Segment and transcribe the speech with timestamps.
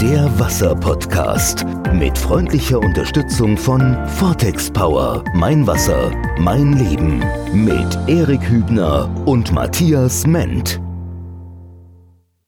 [0.00, 5.22] Der Wasser-Podcast mit freundlicher Unterstützung von Vortex Power.
[5.34, 7.22] Mein Wasser, mein Leben.
[7.52, 10.80] Mit Erik Hübner und Matthias Ment.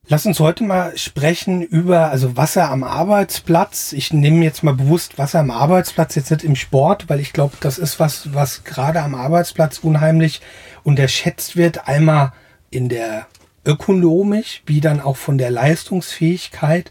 [0.09, 3.93] Lass uns heute mal sprechen über also Wasser am Arbeitsplatz.
[3.93, 7.59] Ich nehme jetzt mal bewusst Wasser am Arbeitsplatz jetzt nicht im Sport, weil ich glaube,
[7.61, 10.41] das ist was, was gerade am Arbeitsplatz unheimlich
[10.85, 11.87] unterschätzt wird.
[11.87, 12.33] Einmal
[12.71, 13.27] in der
[13.67, 16.91] Ökonomik, wie dann auch von der Leistungsfähigkeit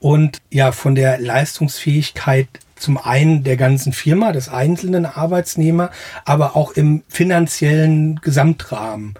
[0.00, 5.90] und ja von der Leistungsfähigkeit zum einen der ganzen Firma, des einzelnen Arbeitsnehmer,
[6.24, 9.14] aber auch im finanziellen Gesamtrahmen.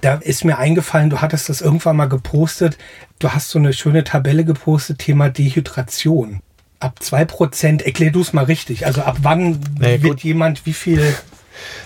[0.00, 2.76] Da ist mir eingefallen, du hattest das irgendwann mal gepostet.
[3.18, 6.40] Du hast so eine schöne Tabelle gepostet, Thema Dehydration.
[6.78, 8.84] Ab zwei Prozent, erklär du es mal richtig.
[8.84, 11.14] Also ab wann nee, wird jemand wie viel.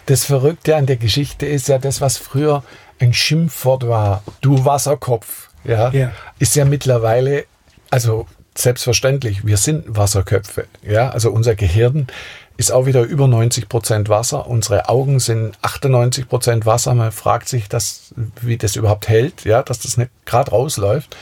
[0.07, 2.65] Das Verrückte an der Geschichte ist ja das, was früher
[2.99, 4.25] ein Schimpfwort war.
[4.41, 5.51] Du Wasserkopf.
[5.65, 6.13] Ja, ja.
[6.39, 7.45] ist ja mittlerweile,
[7.91, 10.67] also selbstverständlich, wir sind Wasserköpfe.
[10.83, 12.09] Ja, also unser Gehirn
[12.57, 14.49] ist auch wieder über 90 Prozent Wasser.
[14.49, 16.93] Unsere Augen sind 98 Prozent Wasser.
[16.95, 21.17] Man fragt sich, dass, wie das überhaupt hält, ja, dass das nicht gerade rausläuft.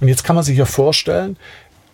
[0.00, 1.38] Und jetzt kann man sich ja vorstellen,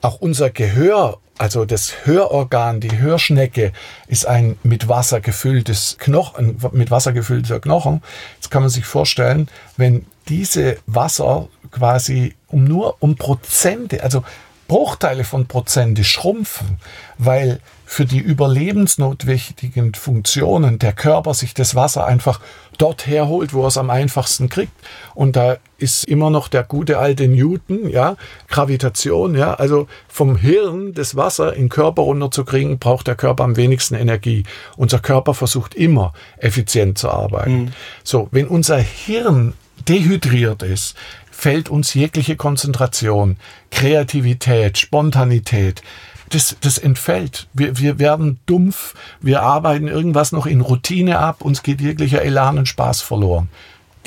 [0.00, 3.72] auch unser Gehör, also das Hörorgan, die Hörschnecke,
[4.08, 8.02] ist ein mit Wasser gefülltes Knochen, mit Wasser gefüllter Knochen.
[8.34, 14.24] Jetzt kann man sich vorstellen, wenn diese Wasser quasi um nur um Prozente, also
[14.68, 16.78] Bruchteile von Prozente schrumpfen,
[17.16, 22.40] weil für die überlebensnotwendigen Funktionen der Körper sich das Wasser einfach
[22.76, 24.72] dort herholt, wo er es am einfachsten kriegt.
[25.14, 28.16] Und da ist immer noch der gute alte Newton, ja,
[28.48, 33.56] Gravitation, ja, also vom Hirn das Wasser in den Körper runterzukriegen, braucht der Körper am
[33.56, 34.44] wenigsten Energie.
[34.76, 37.62] Unser Körper versucht immer effizient zu arbeiten.
[37.62, 37.72] Mhm.
[38.04, 39.54] So, wenn unser Hirn
[39.88, 40.94] dehydriert ist,
[41.38, 43.36] fällt uns jegliche Konzentration,
[43.70, 45.82] Kreativität, Spontanität.
[46.30, 47.46] Das, das entfällt.
[47.52, 52.58] Wir, wir werden dumpf, wir arbeiten irgendwas noch in Routine ab, uns geht jeglicher Elan
[52.58, 53.48] und Spaß verloren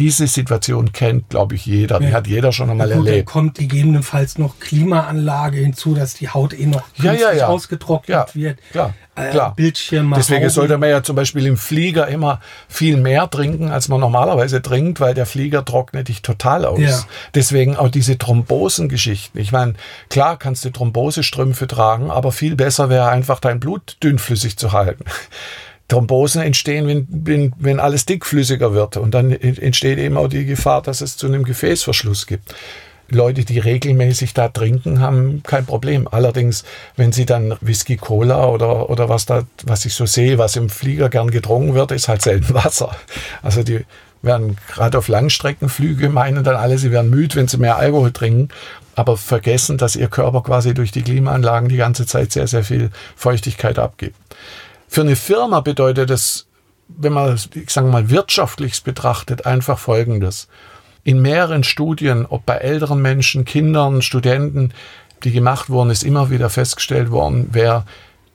[0.02, 2.00] diese Situation kennt, glaube ich, jeder.
[2.00, 3.28] Die hat jeder schon einmal ja, gut, erlebt.
[3.28, 7.48] Da kommt gegebenenfalls noch Klimaanlage hinzu, dass die Haut eh noch ja, ja, ja.
[7.48, 8.58] ausgetrocknet wird.
[8.72, 9.54] Klar, äh, klar.
[9.56, 10.16] Bildschirme.
[10.16, 10.50] Deswegen Augen.
[10.50, 15.00] sollte man ja zum Beispiel im Flieger immer viel mehr trinken, als man normalerweise trinkt,
[15.00, 17.06] weil der Flieger trocknet dich total aus.
[17.36, 19.40] Deswegen auch diese Thrombosengeschichten.
[19.40, 19.76] Ich meine,
[20.10, 25.06] klar kannst du Thrombosestrümpfe tragen, aber viel besser wäre einfach dein Blut dünnflüssig zu halten.
[25.92, 28.96] Thrombosen entstehen, wenn, wenn, wenn alles dickflüssiger wird.
[28.96, 32.56] Und dann entsteht eben auch die Gefahr, dass es zu einem Gefäßverschluss gibt.
[33.10, 36.08] Leute, die regelmäßig da trinken, haben kein Problem.
[36.10, 36.64] Allerdings,
[36.96, 40.70] wenn sie dann Whisky, Cola oder, oder was da, was ich so sehe, was im
[40.70, 42.96] Flieger gern getrunken wird, ist halt selten Wasser.
[43.42, 43.82] Also die
[44.22, 48.48] werden gerade auf Langstreckenflüge meinen dann alle, sie werden müde, wenn sie mehr Alkohol trinken,
[48.96, 52.92] aber vergessen, dass ihr Körper quasi durch die Klimaanlagen die ganze Zeit sehr, sehr viel
[53.18, 54.16] Feuchtigkeit abgibt.
[54.92, 56.48] Für eine Firma bedeutet das,
[56.90, 60.50] wenn man, ich sage mal, wirtschaftlich betrachtet, einfach Folgendes.
[61.06, 64.74] In mehreren Studien, ob bei älteren Menschen, Kindern, Studenten,
[65.24, 67.86] die gemacht wurden, ist immer wieder festgestellt worden, wer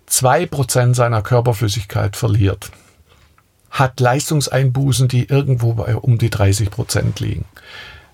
[0.06, 2.70] zwei Prozent seiner Körperflüssigkeit verliert,
[3.70, 7.44] hat Leistungseinbußen, die irgendwo bei um die 30 Prozent liegen.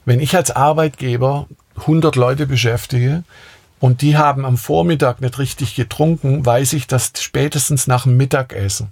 [0.04, 3.22] Wenn ich als Arbeitgeber 100 Leute beschäftige,
[3.82, 8.90] und die haben am Vormittag nicht richtig getrunken, weiß ich, dass spätestens nach dem Mittagessen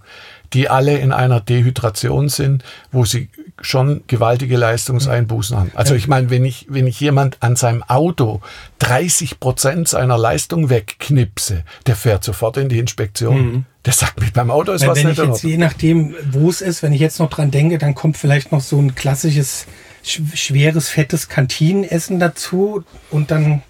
[0.52, 3.28] die alle in einer Dehydration sind, wo sie
[3.60, 5.70] schon gewaltige Leistungseinbußen haben.
[5.76, 8.40] Also ich meine, wenn ich, wenn ich jemand an seinem Auto
[8.80, 13.36] 30 Prozent seiner Leistung wegknipse, der fährt sofort in die Inspektion.
[13.36, 13.64] Mhm.
[13.84, 16.50] Der sagt mir, beim Auto ist Weil was wenn nicht ich jetzt, Je nachdem, wo
[16.50, 19.66] es ist, wenn ich jetzt noch dran denke, dann kommt vielleicht noch so ein klassisches
[20.02, 23.62] schweres, fettes Kantinenessen dazu und dann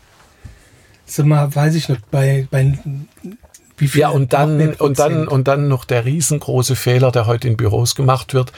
[1.11, 2.79] sind wir, weiß ich nicht, bei, bei
[3.77, 4.03] wie viel.
[4.03, 7.95] Ja, und dann, und dann, und dann noch der riesengroße Fehler, der heute in Büros
[7.95, 8.53] gemacht wird.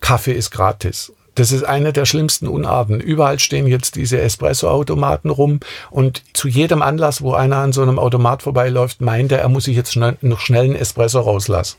[0.00, 1.12] Kaffee ist gratis.
[1.34, 3.00] Das ist eine der schlimmsten Unarten.
[3.00, 8.00] Überall stehen jetzt diese Espresso-Automaten rum und zu jedem Anlass, wo einer an so einem
[8.00, 11.76] Automat vorbeiläuft, meint er, er muss sich jetzt schnell, noch schnell einen Espresso rauslassen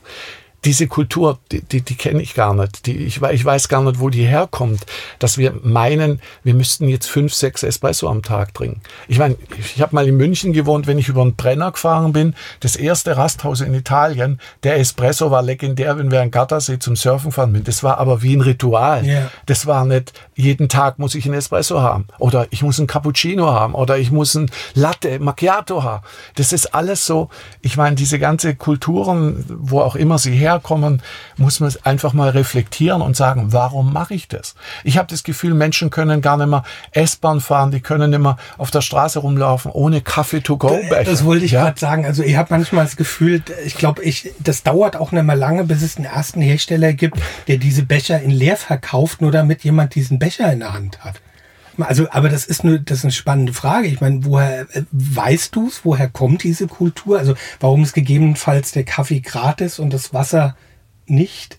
[0.64, 2.86] diese Kultur, die, die, die kenne ich gar nicht.
[2.86, 4.84] Die, ich, ich weiß gar nicht, wo die herkommt,
[5.18, 8.82] dass wir meinen, wir müssten jetzt fünf, sechs Espresso am Tag trinken.
[9.08, 12.34] Ich meine, ich habe mal in München gewohnt, wenn ich über einen Brenner gefahren bin,
[12.60, 17.32] das erste Rasthaus in Italien, der Espresso war legendär, wenn wir an Gardasee zum Surfen
[17.32, 17.64] fahren bin.
[17.64, 19.04] Das war aber wie ein Ritual.
[19.04, 19.30] Yeah.
[19.46, 23.50] Das war nicht, jeden Tag muss ich einen Espresso haben oder ich muss einen Cappuccino
[23.50, 26.04] haben oder ich muss ein Latte, Macchiato haben.
[26.34, 27.30] Das ist alles so,
[27.62, 31.02] ich meine, diese ganze Kulturen, wo auch immer sie her herkommen,
[31.36, 34.54] muss man einfach mal reflektieren und sagen, warum mache ich das?
[34.84, 38.36] Ich habe das Gefühl, Menschen können gar nicht mehr S-Bahn fahren, die können nicht mehr
[38.58, 41.04] auf der Straße rumlaufen ohne Kaffee-to-go-Becher.
[41.04, 41.64] Das wollte ich ja?
[41.64, 42.04] gerade sagen.
[42.04, 45.64] Also ich habe manchmal das Gefühl, ich glaube, ich, das dauert auch nicht mehr lange,
[45.64, 47.18] bis es einen ersten Hersteller gibt,
[47.48, 51.20] der diese Becher in leer verkauft, nur damit jemand diesen Becher in der Hand hat.
[51.78, 53.88] Also, aber das ist nur, das ist eine spannende Frage.
[53.88, 55.84] Ich meine, woher äh, weißt du es?
[55.84, 57.18] Woher kommt diese Kultur?
[57.18, 60.56] Also, warum ist gegebenenfalls der Kaffee gratis und das Wasser
[61.06, 61.58] nicht?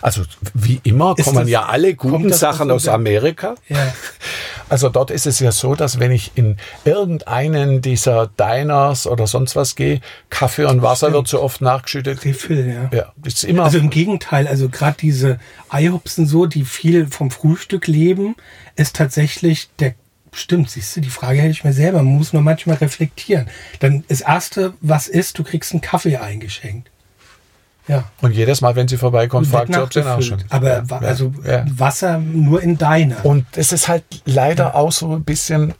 [0.00, 0.22] Also
[0.54, 3.54] wie immer kommen das, ja alle guten Sachen aus Amerika.
[3.68, 3.92] Ja.
[4.68, 9.56] Also dort ist es ja so, dass wenn ich in irgendeinen dieser Diners oder sonst
[9.56, 10.00] was gehe,
[10.30, 11.14] Kaffee und Wasser Stimmt.
[11.14, 12.24] wird so oft nachgeschüttet.
[12.24, 12.96] Refill, ja.
[12.96, 15.38] ja ist immer also im Gegenteil, also gerade diese
[15.68, 18.36] Eihopsen so, die viel vom Frühstück leben,
[18.76, 19.94] ist tatsächlich der
[20.36, 21.98] Stimmt, siehst du, die Frage hätte ich mir selber.
[22.02, 23.46] Man muss nur manchmal reflektieren.
[23.78, 26.90] Dann das Erste, was ist, du kriegst einen Kaffee eingeschenkt.
[27.86, 28.04] Ja.
[28.22, 30.44] Und jedes Mal, wenn sie vorbeikommt, fragt sie, ob sie nachschauen.
[30.48, 31.64] Aber ja, also ja.
[31.68, 33.24] Wasser nur in deiner.
[33.24, 34.74] Und es ist halt leider ja.
[34.74, 35.74] auch so ein bisschen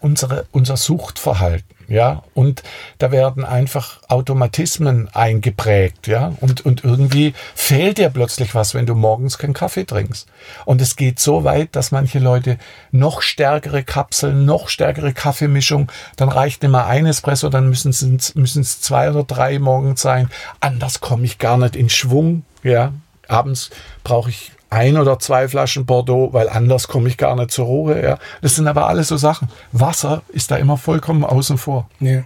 [0.00, 1.77] unsere, unser Suchtverhalten.
[1.88, 2.62] Ja, und
[2.98, 8.94] da werden einfach Automatismen eingeprägt, ja, und, und irgendwie fehlt dir plötzlich was, wenn du
[8.94, 10.28] morgens keinen Kaffee trinkst.
[10.66, 12.58] Und es geht so weit, dass manche Leute
[12.90, 18.60] noch stärkere Kapseln, noch stärkere Kaffeemischung, dann reicht mal ein Espresso, dann müssen es, müssen
[18.60, 20.28] es zwei oder drei morgens sein.
[20.60, 22.92] Anders komme ich gar nicht in Schwung, ja.
[23.28, 23.70] Abends
[24.04, 28.02] brauche ich ein oder zwei Flaschen Bordeaux, weil anders komme ich gar nicht zur Ruhe.
[28.02, 28.18] Ja.
[28.42, 29.48] Das sind aber alles so Sachen.
[29.72, 31.88] Wasser ist da immer vollkommen außen vor.
[32.00, 32.22] Ja.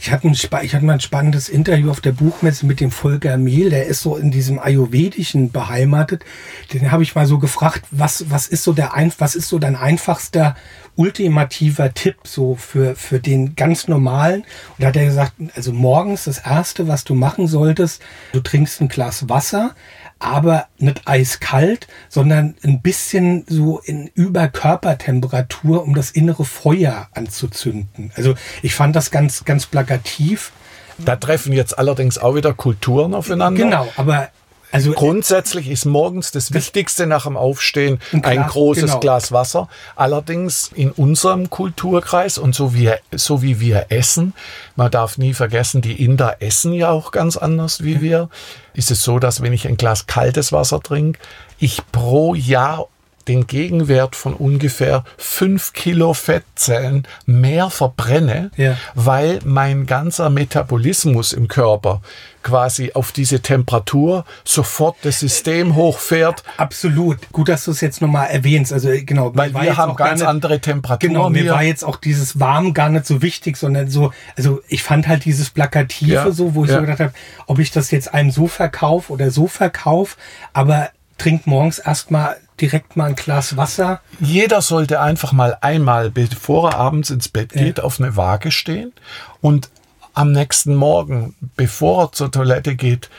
[0.00, 3.36] Ich hatte, ein, ich hatte mal ein spannendes Interview auf der Buchmesse mit dem Volker
[3.36, 6.24] Mehl, der ist so in diesem Ayurvedischen beheimatet.
[6.72, 9.76] Den habe ich mal so gefragt, was, was ist so der was ist so dein
[9.76, 10.56] einfachster
[10.96, 14.42] ultimativer Tipp so für, für den ganz normalen?
[14.42, 18.02] Und da hat er gesagt, also morgens das erste, was du machen solltest,
[18.32, 19.74] du trinkst ein Glas Wasser,
[20.18, 28.12] aber nicht eiskalt, sondern ein bisschen so in Überkörpertemperatur, um das innere Feuer anzuzünden.
[28.16, 30.52] Also ich fand das ganz, ganz plakativ.
[30.98, 33.62] Da treffen jetzt allerdings auch wieder Kulturen aufeinander.
[33.62, 34.30] Genau, aber
[34.72, 39.00] also grundsätzlich ist morgens das, Wichtigste nach dem Aufstehen ein, Glas, ein großes genau.
[39.00, 39.68] Glas Wasser.
[39.94, 44.34] Allerdings in unserem Kulturkreis und so wie, so wie wir essen,
[44.74, 48.28] man darf nie vergessen, die Inder essen ja auch ganz anders wie wir,
[48.74, 51.20] ist es so, dass wenn ich ein Glas kaltes Wasser trinke,
[51.58, 52.88] ich pro Jahr
[53.28, 58.76] den Gegenwert von ungefähr fünf Kilo Fettzellen mehr verbrenne, ja.
[58.94, 62.00] weil mein ganzer Metabolismus im Körper
[62.46, 66.44] quasi auf diese Temperatur sofort das System hochfährt.
[66.56, 67.18] Absolut.
[67.32, 68.72] Gut, dass du es jetzt nochmal erwähnst.
[68.72, 71.12] Also genau, weil wir haben ganz nicht, andere Temperaturen.
[71.12, 71.52] Genau, mir hier.
[71.52, 75.24] war jetzt auch dieses Warm gar nicht so wichtig, sondern so, also ich fand halt
[75.24, 76.76] dieses Plakative ja, so, wo ich ja.
[76.76, 77.12] so gedacht habe,
[77.46, 80.16] ob ich das jetzt einem so verkaufe oder so verkaufe,
[80.52, 84.00] aber trink morgens erstmal direkt mal ein Glas Wasser.
[84.20, 87.84] Jeder sollte einfach mal einmal, bevor er abends ins Bett geht, ja.
[87.84, 88.92] auf eine Waage stehen
[89.40, 89.70] und
[90.14, 93.10] am nächsten Morgen, bevor er zur Toilette geht,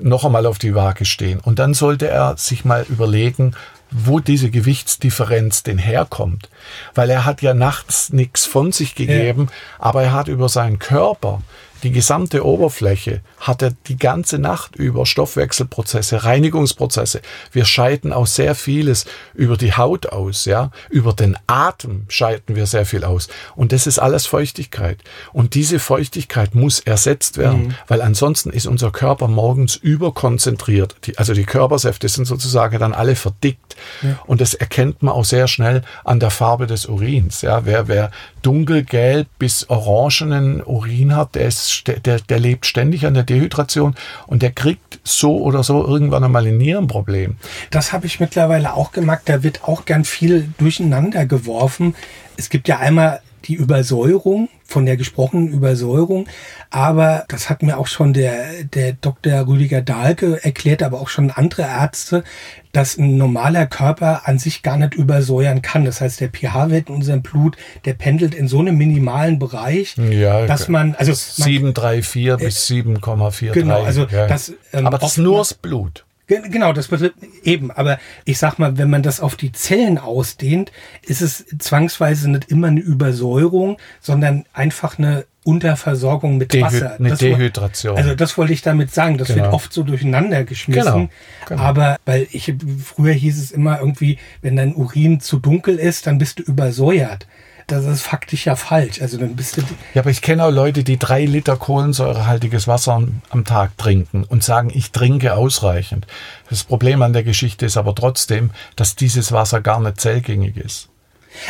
[0.00, 1.40] noch einmal auf die Waage stehen.
[1.40, 3.54] Und dann sollte er sich mal überlegen,
[3.90, 6.48] wo diese Gewichtsdifferenz denn herkommt.
[6.94, 9.84] Weil er hat ja nachts nichts von sich gegeben, ja.
[9.84, 11.42] aber er hat über seinen Körper
[11.82, 17.20] die gesamte Oberfläche hat er die ganze Nacht über Stoffwechselprozesse, Reinigungsprozesse.
[17.52, 19.04] Wir scheiden auch sehr vieles
[19.34, 20.70] über die Haut aus, ja.
[20.88, 23.28] Über den Atem scheiden wir sehr viel aus.
[23.54, 24.98] Und das ist alles Feuchtigkeit.
[25.34, 27.74] Und diese Feuchtigkeit muss ersetzt werden, mhm.
[27.86, 30.96] weil ansonsten ist unser Körper morgens überkonzentriert.
[31.04, 33.76] Die, also die Körpersäfte sind sozusagen dann alle verdickt.
[34.00, 34.18] Ja.
[34.26, 37.42] Und das erkennt man auch sehr schnell an der Farbe des Urins.
[37.42, 38.10] Ja, wer, wer
[38.40, 43.94] dunkelgelb bis orangenen Urin hat, der, ist, der, der lebt ständig an der Dehydration
[44.26, 47.36] und der kriegt so oder so irgendwann einmal ein Nierenproblem.
[47.70, 49.28] Das habe ich mittlerweile auch gemerkt.
[49.28, 51.94] Da wird auch gern viel durcheinander geworfen.
[52.36, 56.26] Es gibt ja einmal die Übersäuerung, von der gesprochenen Übersäuerung.
[56.70, 59.46] Aber das hat mir auch schon der, der Dr.
[59.46, 62.24] Rüdiger Dahlke erklärt, aber auch schon andere Ärzte,
[62.72, 65.84] dass ein normaler Körper an sich gar nicht übersäuern kann.
[65.84, 70.46] Das heißt, der pH-Wert in unserem Blut, der pendelt in so einem minimalen Bereich, ja,
[70.46, 73.52] dass man, also 734 äh, bis 7,43.
[73.52, 74.26] Genau, also ja.
[74.26, 76.04] das, ähm, aber das ist nur das Blut.
[76.26, 77.70] Genau, das betrifft eben.
[77.70, 82.50] Aber ich sag mal, wenn man das auf die Zellen ausdehnt, ist es zwangsweise nicht
[82.50, 86.96] immer eine Übersäuerung, sondern einfach eine Unterversorgung mit Dehyd Wasser.
[86.98, 87.96] Eine das Dehydration.
[87.96, 89.18] Also das wollte ich damit sagen.
[89.18, 89.42] Das genau.
[89.42, 90.84] wird oft so durcheinander geschmissen.
[90.84, 91.08] Genau.
[91.46, 91.62] Genau.
[91.62, 92.52] Aber weil ich
[92.82, 97.26] früher hieß es immer irgendwie, wenn dein Urin zu dunkel ist, dann bist du übersäuert.
[97.66, 99.00] Das ist faktisch ja falsch.
[99.00, 99.62] Also dann bist du.
[99.94, 104.44] Ja, aber ich kenne auch Leute, die drei Liter kohlensäurehaltiges Wasser am Tag trinken und
[104.44, 106.06] sagen, ich trinke ausreichend.
[106.50, 110.88] Das Problem an der Geschichte ist aber trotzdem, dass dieses Wasser gar nicht zellgängig ist.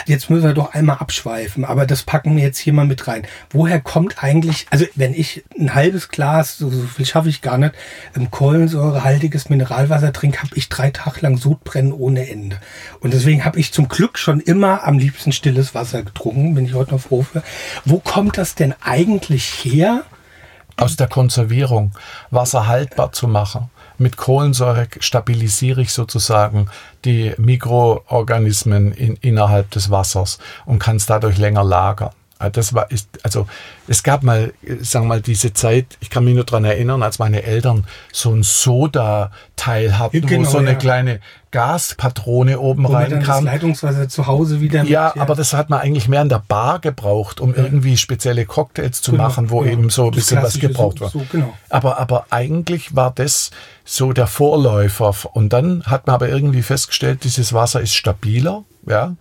[0.07, 3.27] Jetzt müssen wir doch einmal abschweifen, aber das packen wir jetzt hier mal mit rein.
[3.51, 7.59] Woher kommt eigentlich, also wenn ich ein halbes Glas, so, so viel schaffe ich gar
[7.59, 7.75] nicht,
[8.17, 12.61] ähm, kohlensäurehaltiges Mineralwasser trinke, habe ich drei Tage lang Sodbrennen ohne Ende.
[13.01, 16.75] Und deswegen habe ich zum Glück schon immer am liebsten stilles Wasser getrunken, bin ich
[16.75, 17.43] heute noch froh für.
[17.85, 20.05] Wo kommt das denn eigentlich her?
[20.77, 21.93] Aus der Konservierung,
[22.31, 26.69] Wasser haltbar zu machen mit Kohlensäure stabilisiere ich sozusagen
[27.05, 32.11] die Mikroorganismen in, innerhalb des Wassers und kann es dadurch länger lagern.
[32.45, 33.47] Ah, das war, ist, also
[33.89, 37.19] es gab mal, sagen wir mal, diese Zeit, ich kann mich nur daran erinnern, als
[37.19, 40.75] meine Eltern so ein Soda-Teil hatten, genau, wo so eine ja.
[40.75, 41.21] kleine
[41.51, 43.45] Gaspatrone oben wo reinkam.
[43.45, 44.83] Das Leitungswasser zu Hause wieder.
[44.83, 47.63] Mit, ja, ja, aber das hat man eigentlich mehr in der Bar gebraucht, um ja.
[47.63, 51.13] irgendwie spezielle Cocktails zu genau, machen, wo eben so ein bisschen was gebraucht so, wird.
[51.13, 51.55] So, genau.
[51.71, 53.53] aber, aber eigentlich war das
[53.85, 55.15] so der Vorläufer.
[55.33, 59.15] Und dann hat man aber irgendwie festgestellt, dieses Wasser ist stabiler, ja.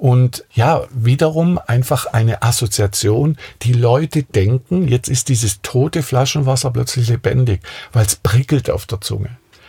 [0.00, 3.36] Und ja, wiederum einfach eine Assoziation.
[3.60, 7.60] Die Leute denken, jetzt ist dieses tote Flaschenwasser plötzlich lebendig,
[7.92, 9.28] weil es prickelt auf der Zunge.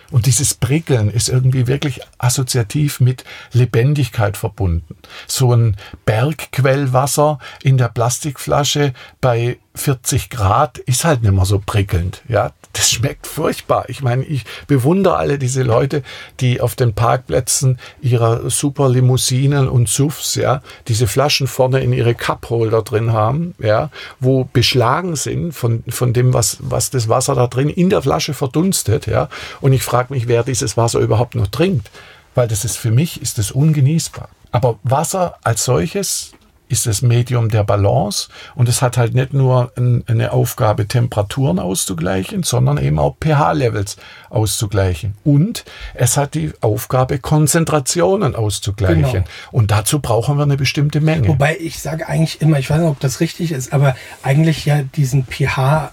[0.10, 4.96] Und dieses Prickeln ist irgendwie wirklich assoziativ mit Lebendigkeit verbunden.
[5.28, 12.22] So ein Bergquellwasser in der Plastikflasche bei 40 Grad ist halt nicht mehr so prickelnd.
[12.30, 13.86] Ja, das schmeckt furchtbar.
[13.90, 16.04] Ich meine, ich bewundere alle diese Leute,
[16.40, 22.16] die auf den Parkplätzen ihrer super Limousinen und SUVs, ja, diese Flaschen vorne in ihre
[22.16, 27.48] Cupholder drin haben, ja, wo beschlagen sind von, von dem, was, was das Wasser da
[27.48, 29.30] drin in der Flasche verdunstet, ja.
[29.60, 31.90] Und ich frage mich, wer dieses Wasser überhaupt noch trinkt.
[32.34, 34.30] Weil das ist für mich, ist das ungenießbar.
[34.52, 36.32] Aber Wasser als solches
[36.72, 42.44] ist das Medium der Balance und es hat halt nicht nur eine Aufgabe, Temperaturen auszugleichen,
[42.44, 43.98] sondern eben auch pH-Levels
[44.30, 45.16] auszugleichen.
[45.24, 49.12] Und es hat die Aufgabe, Konzentrationen auszugleichen.
[49.12, 49.26] Genau.
[49.52, 51.28] Und dazu brauchen wir eine bestimmte Menge.
[51.28, 54.82] Wobei ich sage eigentlich immer, ich weiß nicht, ob das richtig ist, aber eigentlich ja
[54.82, 55.92] diesen pH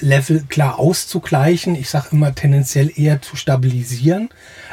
[0.00, 1.74] Level klar auszugleichen.
[1.74, 4.30] Ich sage immer tendenziell eher zu stabilisieren,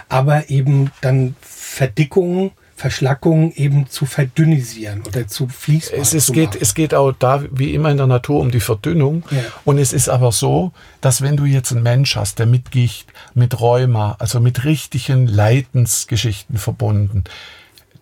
[0.09, 6.55] aber eben dann Verdickungen Verschlackung eben zu verdünnisieren oder zu fließbar es, es zu geht,
[6.55, 9.23] Es geht auch da, wie immer in der Natur, um die Verdünnung.
[9.31, 9.39] Ja.
[9.65, 13.11] Und es ist aber so, dass wenn du jetzt einen Mensch hast, der mit Gicht,
[13.33, 17.23] mit Rheuma, also mit richtigen Leidensgeschichten verbunden,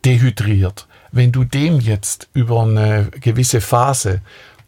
[0.04, 4.20] dehydriert, wenn du dem jetzt über eine gewisse Phase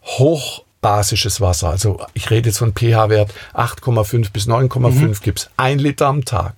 [0.03, 5.13] hoch basisches Wasser, also ich rede jetzt von pH-Wert 8,5 bis 9,5 mhm.
[5.21, 6.55] gibst, ein Liter am Tag,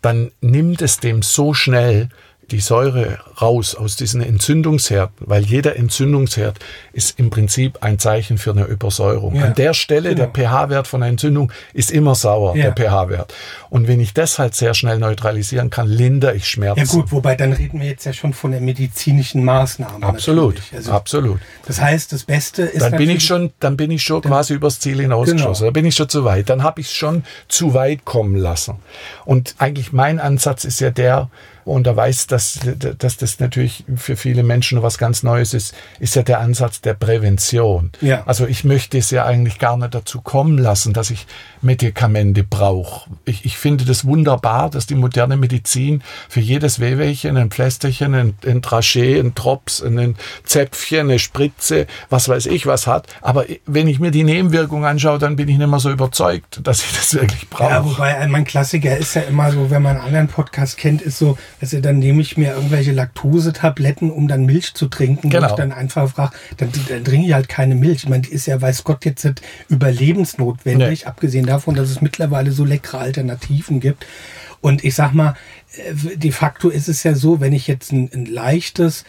[0.00, 2.08] dann nimmt es dem so schnell
[2.50, 6.58] die Säure raus aus diesen Entzündungsherden, weil jeder Entzündungsherd
[6.92, 9.34] ist im Prinzip ein Zeichen für eine Übersäuerung.
[9.34, 10.26] Ja, An der Stelle, genau.
[10.26, 12.70] der pH-Wert von einer Entzündung ist immer sauer, ja.
[12.70, 13.34] der pH-Wert.
[13.70, 16.80] Und wenn ich das halt sehr schnell neutralisieren kann, lindere ich Schmerzen.
[16.80, 20.06] Ja gut, wobei dann reden wir jetzt ja schon von der medizinischen Maßnahme.
[20.06, 21.40] Absolut, also, absolut.
[21.66, 24.80] Das heißt, das Beste ist dann bin ich schon, dann bin ich schon quasi übers
[24.80, 25.64] Ziel hinausgeschossen.
[25.64, 25.70] Genau.
[25.70, 26.48] Da bin ich schon zu weit.
[26.48, 28.76] Dann habe ich es schon zu weit kommen lassen.
[29.24, 31.30] Und eigentlich mein Ansatz ist ja der,
[31.68, 32.60] und da weiß, dass,
[32.98, 36.94] dass das natürlich für viele Menschen was ganz Neues ist, ist ja der Ansatz der
[36.94, 37.92] Prävention.
[38.00, 38.22] Ja.
[38.26, 41.26] Also ich möchte es ja eigentlich gar nicht dazu kommen lassen, dass ich
[41.60, 43.10] Medikamente brauche.
[43.24, 48.34] Ich, ich finde das wunderbar, dass die moderne Medizin für jedes Wehwehchen ein Pflästerchen, ein,
[48.46, 53.08] ein Trachet, ein Drops, ein Zäpfchen, eine Spritze, was weiß ich was hat.
[53.20, 56.82] Aber wenn ich mir die Nebenwirkungen anschaue, dann bin ich nicht mehr so überzeugt, dass
[56.82, 57.70] ich das wirklich brauche.
[57.70, 61.18] Ja, wobei mein Klassiker ist ja immer so, wenn man einen anderen Podcast kennt, ist
[61.18, 65.30] so, also dann nehme ich mir irgendwelche Laktosetabletten, um dann Milch zu trinken.
[65.30, 65.48] Genau.
[65.48, 68.04] Wo ich dann einfach frage, dann, dann trinke ich halt keine Milch.
[68.04, 71.06] Ich meine, die ist ja, weiß Gott, jetzt nicht überlebensnotwendig, nee.
[71.06, 74.06] abgesehen davon, dass es mittlerweile so leckere Alternativen gibt.
[74.60, 75.34] Und ich sag mal,
[75.76, 79.04] äh, de facto ist es ja so, wenn ich jetzt ein, ein leichtes,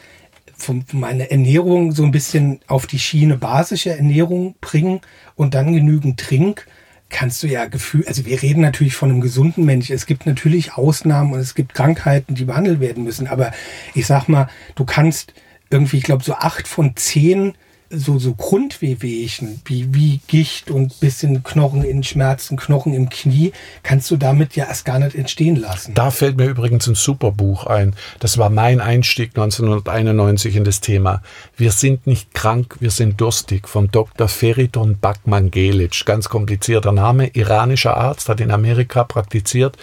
[0.59, 4.99] von meiner Ernährung so ein bisschen auf die Schiene basische Ernährung bringen
[5.35, 6.67] und dann genügend trink,
[7.09, 9.89] kannst du ja Gefühl, also wir reden natürlich von einem gesunden Mensch.
[9.89, 13.27] Es gibt natürlich Ausnahmen und es gibt Krankheiten, die behandelt werden müssen.
[13.27, 13.51] Aber
[13.93, 15.33] ich sag mal, du kannst
[15.69, 17.53] irgendwie, ich glaube, so acht von zehn
[17.89, 24.11] so, so Grundwehwehchen, wie, wie Gicht und bisschen Knochen in Schmerzen, Knochen im Knie, kannst
[24.11, 25.93] du damit ja erst gar nicht entstehen lassen.
[25.95, 27.95] Da fällt mir übrigens ein super Buch ein.
[28.19, 31.21] Das war mein Einstieg 1991 in das Thema.
[31.57, 34.27] Wir sind nicht krank, wir sind durstig vom Dr.
[34.27, 36.05] Feridon Bakmangelic.
[36.05, 39.77] Ganz komplizierter Name, iranischer Arzt, hat in Amerika praktiziert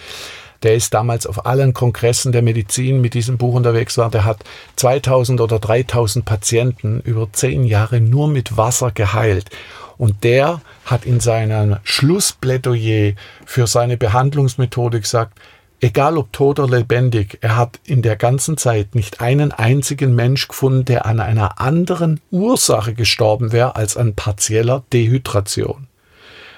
[0.63, 4.09] der ist damals auf allen Kongressen der Medizin mit diesem Buch unterwegs war.
[4.09, 4.39] Der hat
[4.75, 9.49] 2000 oder 3000 Patienten über zehn Jahre nur mit Wasser geheilt.
[9.97, 13.13] Und der hat in seinem Schlussplädoyer
[13.45, 15.39] für seine Behandlungsmethode gesagt,
[15.79, 20.47] egal ob tot oder lebendig, er hat in der ganzen Zeit nicht einen einzigen Mensch
[20.47, 25.87] gefunden, der an einer anderen Ursache gestorben wäre als an partieller Dehydration.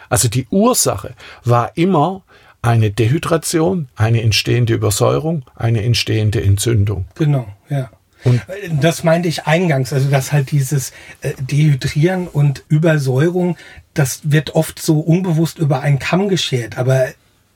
[0.09, 1.13] Also die Ursache
[1.43, 2.23] war immer
[2.61, 7.05] eine Dehydration, eine entstehende Übersäuerung, eine entstehende Entzündung.
[7.15, 7.89] Genau, ja.
[8.25, 8.41] Und
[8.81, 13.55] das meinte ich eingangs, also dass halt dieses äh, Dehydrieren und Übersäuerung,
[13.93, 17.07] das wird oft so unbewusst über einen Kamm geschert, aber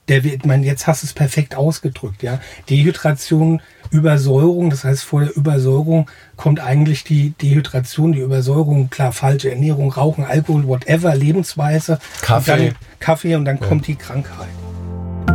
[0.07, 2.39] der wird, man jetzt hast du es perfekt ausgedrückt, ja.
[2.69, 9.51] Dehydration, Übersäuerung, das heißt vor der Übersäuerung kommt eigentlich die Dehydration, die Übersäuerung, klar, falsche
[9.51, 13.67] Ernährung, Rauchen, Alkohol, whatever, Lebensweise, Kaffee, und dann, Kaffee und dann ja.
[13.67, 14.49] kommt die Krankheit.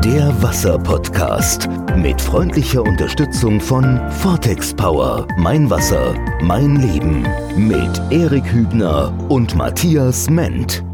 [0.05, 5.27] Der Wasser-Podcast mit freundlicher Unterstützung von Vortex Power.
[5.37, 7.27] Mein Wasser, mein Leben.
[7.57, 10.85] Mit Erik Hübner und Matthias Ment.